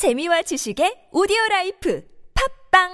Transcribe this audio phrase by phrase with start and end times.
[0.00, 2.02] 재미와 지식의 오디오 life
[2.72, 2.88] 팟빵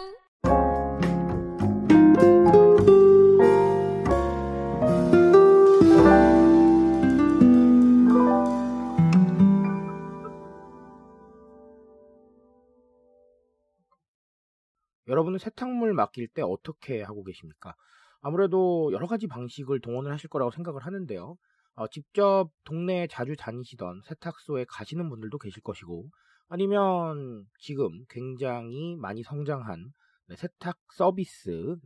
[15.07, 17.77] 여러분은 세탁물 맡길 때 어떻게 하고 계십니까?
[18.21, 21.37] 아무래도 여러 가지 방식을 동원을 하실 거라고 생각을 하는데요.
[21.77, 26.11] 어, 직접 동네에 자주 다니시던 세탁소에 가시는 분들도 계실 것이고,
[26.49, 29.93] 아니면 지금 굉장히 많이 성장한
[30.29, 31.77] 네, 세탁 서비스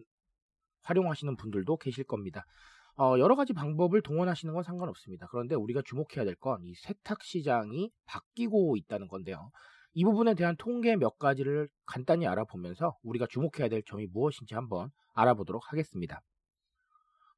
[0.82, 2.44] 활용하시는 분들도 계실 겁니다.
[2.98, 5.26] 어, 여러 가지 방법을 동원하시는 건 상관없습니다.
[5.30, 9.50] 그런데 우리가 주목해야 될 건 이 세탁 시장이 바뀌고 있다는 건데요.
[9.94, 15.72] 이 부분에 대한 통계 몇 가지를 간단히 알아보면서 우리가 주목해야 될 점이 무엇인지 한번 알아보도록
[15.72, 16.20] 하겠습니다.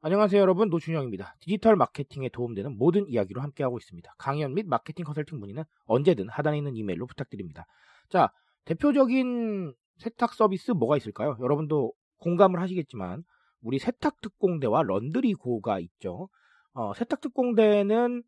[0.05, 1.37] 안녕하세요 여러분 노준영입니다.
[1.39, 4.13] 디지털 마케팅에 도움되는 모든 이야기로 함께하고 있습니다.
[4.19, 7.67] 강연 및 마케팅 컨설팅 문의는 언제든 하단에 있는 이메일로 부탁드립니다.
[8.09, 8.33] 자
[8.65, 11.37] 대표적인 세탁 서비스 뭐가 있을까요?
[11.41, 13.23] 여러분도 공감을 하시겠지만
[13.63, 16.29] 우리 세탁 특공대와 런드리고가 있죠.
[16.73, 18.25] 어, 세탁 특공대는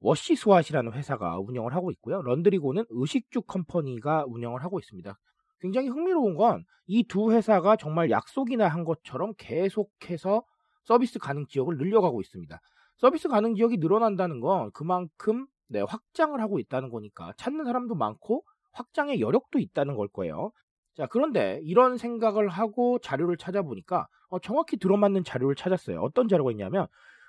[0.00, 2.22] 워시스왓이라는 회사가 운영을 하고 있고요.
[2.22, 5.18] 런드리고는 의식주 컴퍼니가 운영을 하고 있습니다.
[5.60, 10.44] 굉장히 흥미로운 건 이 두 회사가 정말 약속이나 한 것처럼 계속해서
[10.84, 12.60] 서비스 가능 지역을 늘려가고 있습니다.
[12.96, 19.20] 서비스 가능 지역이 늘어난다는 건 그만큼 네, 확장을 하고 있다는 거니까 찾는 사람도 많고 확장의
[19.20, 20.52] 여력도 있다는 걸 거예요.
[20.94, 26.00] 자, 그런데 이런 생각을 하고 자료를 찾아보니까 어, 정확히 들어맞는 자료를 찾았어요.
[26.00, 26.86] 어떤 자료가 있냐면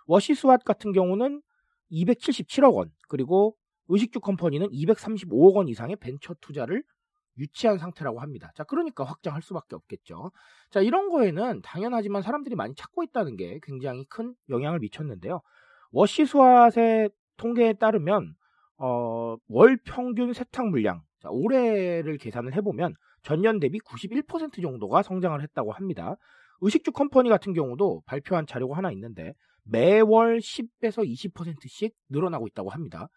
[0.08, 1.42] 워시스왓 같은 경우는
[1.92, 3.56] 277억 원, 그리고
[3.88, 6.84] 의식주 컴퍼니는 235억 원 이상의 벤처 투자를
[7.38, 8.52] 유치한 상태라고 합니다.
[8.56, 10.32] 자, 그러니까 확장할 수밖에 없겠죠.
[10.70, 15.42] 자, 이런 거에는 당연하지만 사람들이 많이 찾고 있다는 게 굉장히 큰 영향을 미쳤는데요.
[15.92, 18.36] 워시스왓의 통계에 따르면
[18.78, 25.72] 어, 월 평균 세탁 물량, 자, 올해를 계산을 해보면 전년 대비 91% 정도가 성장을 했다고
[25.72, 26.16] 합니다.
[26.62, 33.08] 의식주 컴퍼니 같은 경우도 발표한 자료가 하나 있는데 매월 10에서 20%씩 늘어나고 있다고 합니다.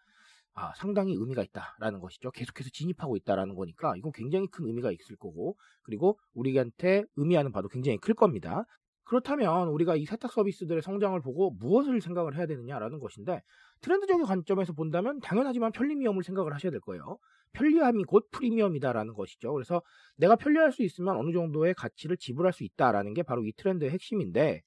[0.53, 2.31] 아, 상당히 의미가 있다라는 것이죠.
[2.31, 7.97] 계속해서 진입하고 있다라는 거니까 이건 굉장히 큰 의미가 있을 거고 그리고 우리한테 의미하는 바도 굉장히
[7.97, 8.65] 클 겁니다.
[9.05, 13.41] 그렇다면 우리가 이 세탁 서비스들의 성장을 보고 무엇을 생각을 해야 되느냐라는 것인데
[13.81, 17.17] 트렌드적인 관점에서 본다면 당연하지만 편리미엄을 생각을 하셔야 될 거예요.
[17.53, 19.51] 편리함이 곧 프리미엄이다라는 것이죠.
[19.53, 19.81] 그래서
[20.17, 24.61] 내가 편리할 수 있으면 어느 정도의 가치를 지불할 수 있다라는 게 바로 이 트렌드의 핵심인데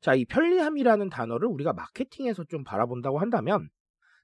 [0.00, 3.68] 자, 이 편리함이라는 단어를 우리가 마케팅에서 좀 바라본다고 한다면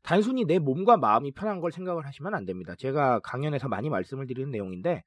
[0.02, 2.74] 단순히 내 몸과 마음이 편한 걸 생각을 하시면 안 됩니다.
[2.76, 5.02] 제가 강연에서 많이 말씀을 드리는 내용인데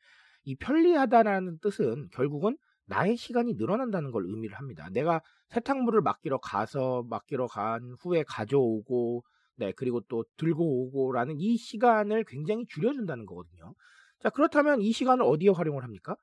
[0.45, 4.89] 이 편리하다라는 뜻은 결국은 나의 시간이 늘어난다는 걸 의미를 합니다.
[4.91, 9.23] 내가 세탁물을 맡기러 가서 맡기러 간 후에 가져오고
[9.55, 13.73] 네, 그리고 또 들고 오고라는 이 시간을 굉장히 줄여준다는 거거든요.
[14.19, 16.15] 자, 그렇다면 이 시간을 어디에 활용을 합니까?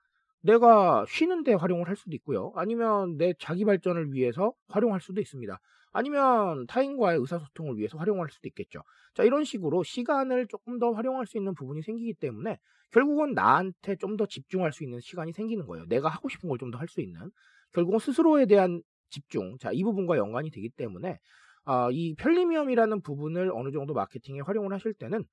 [0.42, 2.52] 내가 쉬는데 활용을 할 수도 있고요.
[2.56, 5.58] 아니면 내 자기 발전을 위해서 활용할 수도 있습니다.
[5.92, 8.82] 아니면 타인과의 의사소통을 위해서 활용할 수도 있겠죠.
[9.14, 12.58] 자, 이런 식으로 시간을 조금 더 활용할 수 있는 부분이 생기기 때문에
[12.90, 15.86] 결국은 나한테 좀 더 집중할 수 있는 시간이 생기는 거예요.
[15.86, 17.30] 내가 하고 싶은 걸 좀 더 할 수 있는.
[17.72, 19.56] 결국은 스스로에 대한 집중.
[19.58, 21.18] 자, 이 부분과 연관이 되기 때문에
[21.64, 25.24] 어, 이 편리미엄이라는 부분을 어느 정도 마케팅에 활용을 하실 때는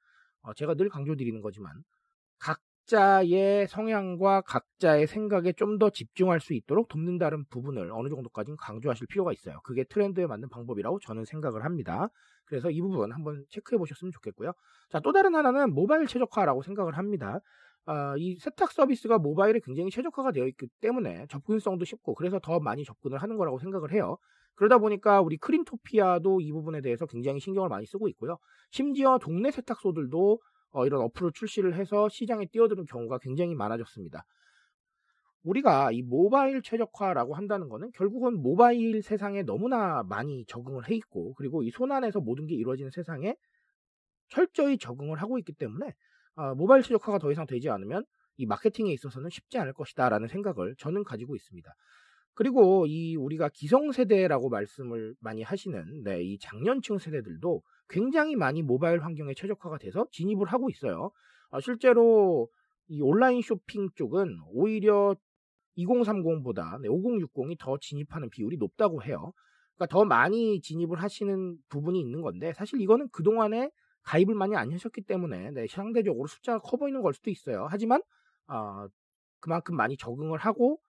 [0.41, 1.73] 어, 제가 늘 강조드리는 거지만
[2.39, 9.05] 각 각자의 성향과 각자의 생각에 좀 더 집중할 수 있도록 돕는다는 부분을 어느 정도까지는 강조하실
[9.07, 9.59] 필요가 있어요.
[9.63, 12.07] 그게 트렌드에 맞는 방법이라고 저는 생각을 합니다.
[12.45, 14.53] 그래서 이 부분 한번 체크해 보셨으면 좋겠고요.
[14.89, 17.39] 자, 또 다른 하나는 모바일 최적화라고 생각을 합니다.
[17.85, 22.83] 어, 이 세탁 서비스가 모바일에 굉장히 최적화가 되어 있기 때문에 접근성도 쉽고 그래서 더 많이
[22.83, 24.17] 접근을 하는 거라고 생각을 해요.
[24.55, 28.37] 그러다 보니까 우리 크린토피아도 이 부분에 대해서 굉장히 신경을 많이 쓰고 있고요.
[28.71, 30.39] 심지어 동네 세탁소들도
[30.77, 34.23] 어, 이런 어플을 출시를 해서 시장에 뛰어드는 경우가 굉장히 많아졌습니다.
[35.41, 41.63] 우리가 이 모바일 최적화라고 한다는 것은 결국은 모바일 세상에 너무나 많이 적응을 해 있고 그리고
[41.63, 43.35] 이 손안에서 모든 게 이루어지는 세상에
[44.29, 45.95] 철저히 적응을 하고 있기 때문에
[46.35, 51.03] 어, 모바일 최적화가 더 이상 되지 않으면 이 마케팅에 있어서는 쉽지 않을 것이다라는 생각을 저는
[51.03, 51.73] 가지고 있습니다.
[52.37, 59.33] 그리고 이 우리가 기성세대라고 말씀을 많이 하시는 네, 이 장년층 세대들도 굉장히 많이 모바일 환경에
[59.33, 61.09] 최적화가 돼서 진입을 하고 있어요.
[61.49, 62.47] 아, 실제로
[62.89, 65.15] 이 온라인 쇼핑 쪽은 오히려
[65.79, 69.33] 2030보다 네, 5060이 더 진입하는 비율이 높다고 해요.
[69.75, 73.71] 그러니까 더 많이 진입을 하시는 부분이 있는 건데 사실 이거는 그동안에
[74.03, 77.65] 가입을 많이 안 하셨기 때문에 네, 상대적으로 숫자가 커 보이는 걸 수도 있어요.
[77.67, 77.99] 하지만
[78.47, 78.85] 어,
[79.39, 80.79] 그만큼 많이 적응을 하고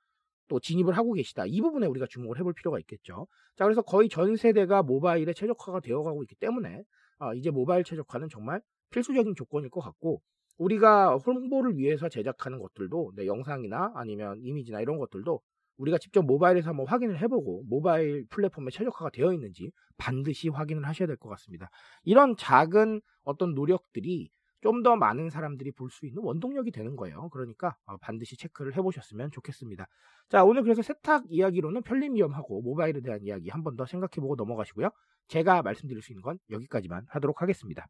[0.49, 1.45] 또 진입을 하고 계시다.
[1.47, 3.27] 이 부분에 우리가 주목을 해볼 필요가 있겠죠.
[3.57, 6.83] 자, 그래서 거의 전 세대가 모바일에 최적화가 되어가고 있기 때문에
[7.19, 8.61] 아, 이제 모바일 최적화는 정말
[8.91, 10.23] 필수적인 조건일 것 같고
[10.59, 15.41] 우리가 홍보를 위해서 제작하는 것들도 네, 영상이나 아니면 이미지나 이런 것들도
[15.77, 21.17] 우리가 직접 모바일에서 한번 확인을 해보고 모바일 플랫폼에 최적화가 되어 있는지 반드시 확인을 하셔야 될
[21.17, 21.69] 것 같습니다.
[22.03, 27.29] 이런 작은 어떤 노력들이 좀 더 많은 사람들이 볼 수 있는 원동력이 되는 거예요.
[27.31, 29.87] 그러니까 어, 반드시 체크를 해보셨으면 좋겠습니다.
[30.29, 34.91] 자, 오늘 그래서 세탁 이야기로는 편림 위험하고 모바일에 대한 이야기 한 번 더 생각해보고 넘어가시고요.
[35.29, 37.87] 제가 말씀드릴 수 있는 건 여기까지만 하도록 하겠습니다.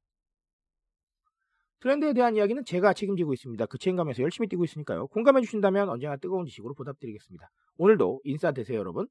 [1.81, 3.67] 트렌드에 대한 이야기는 제가 책임지고 있습니다.
[3.67, 5.07] 그 책임감에서 열심히 뛰고 있으니까요.
[5.09, 7.49] 공감해 주신다면 언제나 뜨거운 지식으로 보답드리겠습니다.
[7.77, 9.07] 오늘도 인싸 되세요, 여러분.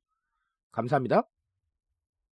[0.71, 1.37] 감사합니다.